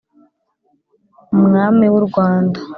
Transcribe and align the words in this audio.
Umwami 1.35 1.85
w'u 1.93 2.01
Rwanda 2.07 2.57